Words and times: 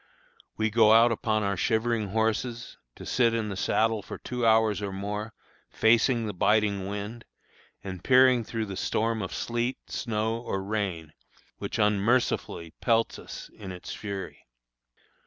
We 0.57 0.71
go 0.71 0.93
out 0.93 1.11
upon 1.11 1.43
our 1.43 1.55
shivering 1.55 2.07
horses, 2.07 2.79
to 2.95 3.05
sit 3.05 3.35
in 3.35 3.49
the 3.49 3.55
saddle 3.55 4.01
for 4.01 4.17
two 4.17 4.43
hours 4.47 4.81
or 4.81 4.91
more, 4.91 5.35
facing 5.69 6.25
the 6.25 6.33
biting 6.33 6.87
wind, 6.87 7.23
and 7.83 8.03
peering 8.03 8.43
through 8.43 8.65
the 8.65 8.75
storm 8.77 9.21
of 9.21 9.31
sleet, 9.31 9.77
snow, 9.91 10.39
or 10.41 10.63
rain, 10.63 11.13
which 11.59 11.77
unmercifully 11.77 12.73
pelts 12.81 13.19
us 13.19 13.51
in 13.53 13.71
its 13.71 13.93
fury. 13.93 14.47